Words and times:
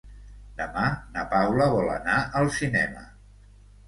Demà 0.59 0.85
na 1.17 1.25
Paula 1.33 1.67
vol 1.73 1.91
anar 1.97 2.15
al 2.39 2.49
cinema. 2.57 3.05